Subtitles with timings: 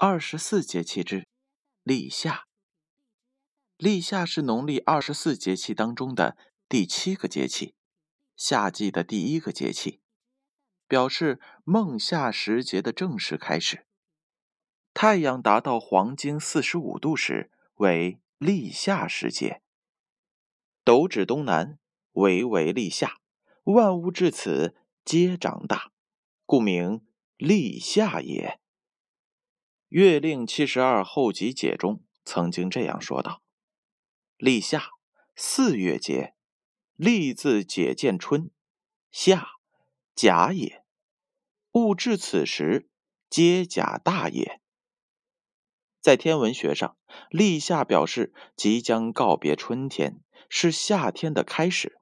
[0.00, 1.26] 二十四节气之
[1.82, 2.44] 立夏。
[3.76, 6.36] 立夏是农历二十四节气当中的
[6.68, 7.74] 第七个节气，
[8.36, 9.98] 夏季的第一个节气，
[10.86, 13.86] 表示孟夏时节的正式开始。
[14.94, 19.62] 太阳达到黄经四十五度时为立夏时节。
[20.84, 21.80] 斗指东南，
[22.12, 23.18] 为为立夏，
[23.64, 25.90] 万物至此皆长大，
[26.46, 27.04] 故名
[27.36, 28.60] 立夏也。
[29.88, 33.40] 《月令七十二候集解》中曾经这样说道
[34.36, 34.90] ：“立夏，
[35.34, 36.34] 四月节。
[36.94, 38.50] 立字解见春，
[39.10, 39.46] 夏，
[40.14, 40.84] 甲也。
[41.72, 42.90] 物至此时，
[43.30, 44.60] 皆甲大也。”
[46.02, 46.98] 在天文学上，
[47.30, 50.20] 立夏表示即将告别春天，
[50.50, 51.98] 是夏天的开始。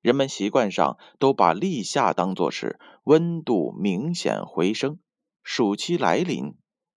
[0.00, 5.00] 人们习惯上都把立夏当作是温度明显回升，
[5.42, 6.54] 暑期来临。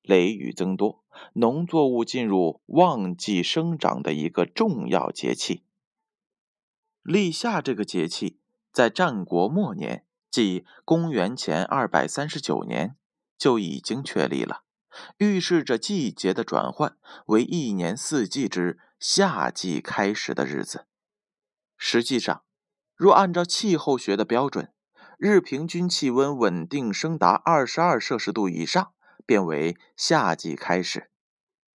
[0.07, 5.63] 雷雨增多，农作物进入旺季生长的一个重要节气。
[7.03, 8.39] 立夏这个节气
[8.71, 12.95] 在战国末年，即公元前二百三十九年
[13.37, 14.63] 就已经确立了，
[15.17, 20.85] 预示着季节的转换，为一年四季之夏季开始的日子。
[21.75, 22.43] 实际上，
[22.95, 24.71] 若按照气候学的标准，
[25.17, 28.93] 日平均气温稳定升达二十二摄氏度以上。
[29.27, 31.11] 变为夏季开始，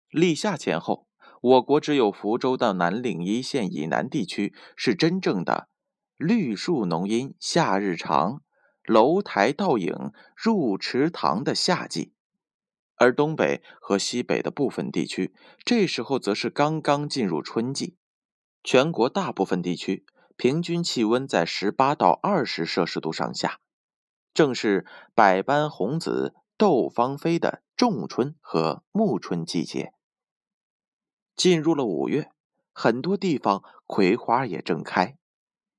[0.09, 1.09] 立夏前后，
[1.41, 5.67] 我国只有福州到南岭一线以南地区是真正的
[6.16, 8.41] 绿树浓荫、夏日长、
[8.85, 12.13] 楼台倒影、入池塘的夏季，
[12.95, 15.35] 而东北和西北的部分地区，
[15.66, 17.97] 这时候则是刚刚进入春季。
[18.63, 20.05] 全国大部分地区
[20.38, 23.59] 平均气温在十八到二十摄氏度上下，
[24.33, 26.33] 正是百般红紫。
[26.62, 29.96] 窦芳菲的仲春和暮春季节
[31.35, 32.31] 进入了五月，
[32.72, 35.18] 很多地方葵花也正开。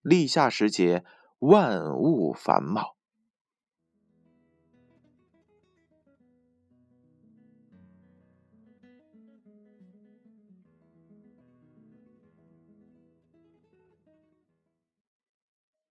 [0.00, 1.04] 立夏时节，
[1.38, 2.96] 万物繁茂。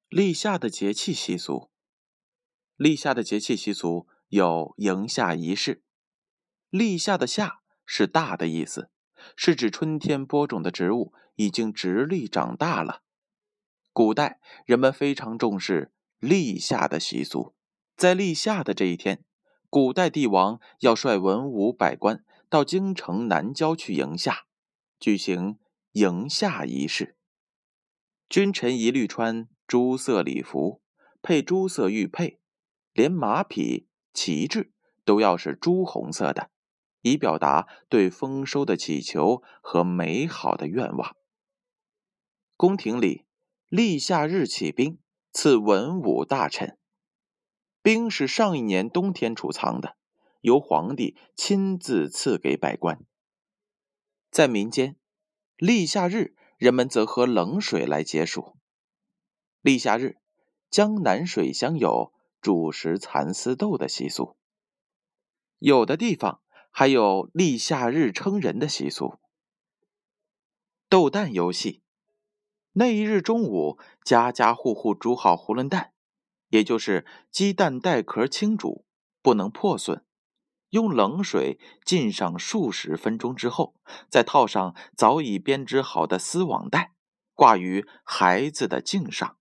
[0.10, 1.70] 立夏的节气习俗，
[2.76, 4.06] 立夏的节气习俗。
[4.31, 5.84] 有迎夏仪式，
[6.69, 8.90] 立夏的夏是大的意思，
[9.36, 13.02] 是指春天播种的植物已经直立长大了。
[13.91, 17.56] 古代人们非常重视立夏的习俗，
[17.97, 19.25] 在立夏的这一天，
[19.70, 24.46] 古代帝王要率文武百官到京城南郊去迎夏，
[24.97, 25.59] 举行
[25.91, 27.18] 迎夏仪式。
[28.30, 30.81] 君臣一律穿朱色礼服，
[31.22, 32.40] 配朱色玉佩，
[32.94, 33.90] 连马匹。
[34.14, 34.72] 旗帜
[35.04, 36.50] 都要是朱红色的，
[37.02, 41.16] 以表达对丰收的祈求和美好的愿望。
[42.56, 43.26] 宫廷里
[43.68, 45.00] 立夏日起兵，
[45.32, 46.78] 赐文武大臣。
[47.82, 49.98] 兵是上一年冬天储藏的，
[50.42, 53.04] 由皇帝亲自赐给百官。
[54.30, 54.98] 在民间，
[55.58, 58.56] 立夏日人们则喝冷水来解暑。
[59.62, 60.18] 立夏日，
[60.70, 62.11] 江南水乡有。
[62.41, 64.35] 煮食蚕丝豆的习俗，
[65.59, 66.41] 有的地方
[66.72, 69.19] 还有立夏日称人的习俗。
[70.90, 71.84] 豆蛋游戏，
[72.74, 75.94] 那一日中午，家家户户煮好囫囵蛋，
[76.50, 78.85] 也就是鸡蛋带壳清煮，
[79.22, 80.03] 不能破损，
[80.72, 83.75] 用冷水浸上数十分钟之后，
[84.09, 86.96] 再套上早已编织好的丝网袋，
[87.35, 89.38] 挂于孩子的颈上。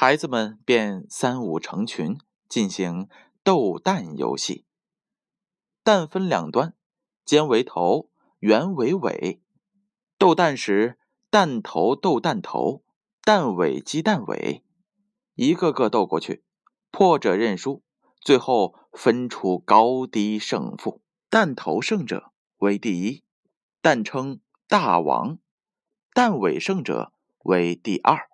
[0.00, 3.08] 孩子们便三五成群进行
[3.42, 4.64] 斗蛋游戏。
[5.82, 6.76] 蛋分两端，
[7.24, 8.08] 尖为头，
[8.38, 9.42] 圆为尾。
[10.16, 11.00] 斗蛋时，
[11.30, 12.84] 蛋头斗蛋头，
[13.24, 14.62] 蛋尾击蛋尾，
[15.34, 16.44] 一个个斗过去，
[16.92, 17.82] 破者认输，
[18.20, 21.02] 最后分出高低胜负。
[21.28, 23.24] 蛋头胜者为第一，
[23.82, 24.38] 蛋称
[24.68, 25.38] 大王；
[26.14, 28.30] 蛋尾胜者为第二，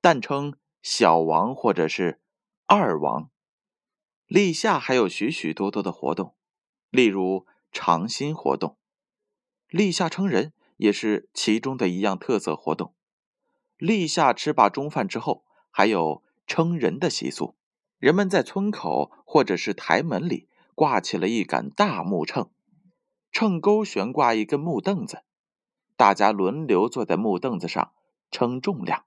[0.00, 0.57] 蛋称。
[0.82, 2.20] 小王或者是
[2.66, 3.30] 二王，
[4.26, 6.34] 立夏还有许许多多的活动，
[6.90, 8.76] 例如尝新活动，
[9.68, 12.94] 立夏称人也是其中的一样特色活动。
[13.76, 17.56] 立夏吃罢中饭之后，还有称人的习俗，
[17.98, 22.50] 人们在村口或者是台门里挂起了一杆大木秤，
[23.32, 25.24] 秤钩悬挂一根木凳子，
[25.96, 27.92] 大家轮流坐在木凳子上
[28.30, 29.04] 称重量。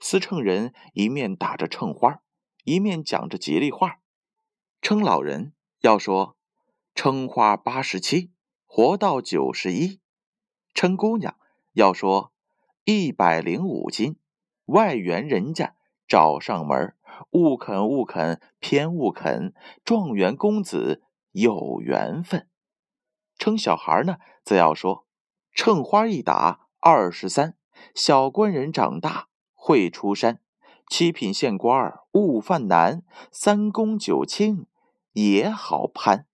[0.00, 2.20] 司秤人一面打着秤花，
[2.64, 4.00] 一面讲着吉利话。
[4.82, 6.36] 称老人要说
[6.94, 8.30] ：“称花八十七，
[8.66, 10.00] 活到九十一。
[10.74, 11.36] 称姑娘
[11.72, 12.32] 要说
[12.84, 14.18] 一百零五斤，
[14.66, 15.74] 外园人家
[16.06, 16.94] 找上门，
[17.30, 19.54] 勿肯勿肯偏勿肯，
[19.84, 21.02] 状元公子
[21.32, 22.48] 有缘分。
[23.38, 25.06] 称小孩呢，则要说
[25.52, 27.56] 称花一打二十三，
[27.94, 29.28] 小官人长大
[29.66, 30.40] 会出山，
[30.88, 33.02] 七品县官勿犯难，
[33.32, 34.68] 三公九卿
[35.14, 36.28] 也好攀。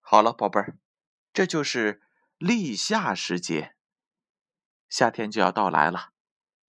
[0.00, 0.76] 好了，宝贝儿，
[1.32, 2.02] 这就是
[2.38, 3.76] 立夏时节，
[4.88, 6.10] 夏天就要到来了。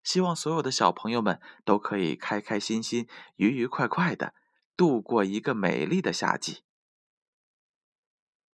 [0.03, 3.07] 希望所有的小朋友们都可以开开心心、
[3.37, 4.35] 愉愉快快的
[4.75, 6.65] 度过一个美丽的夏季。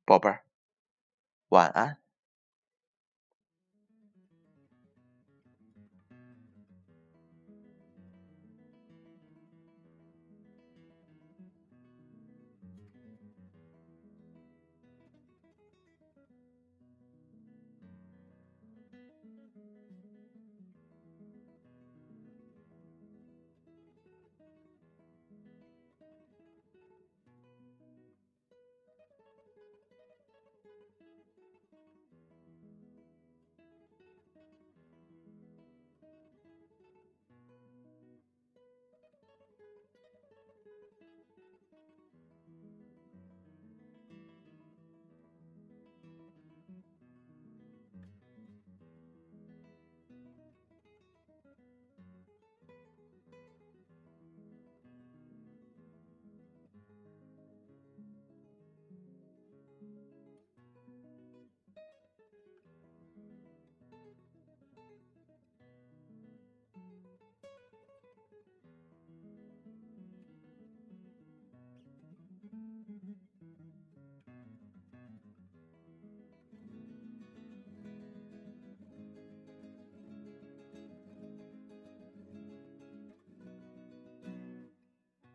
[0.05, 0.45] 宝贝儿，
[1.49, 2.06] 晚安。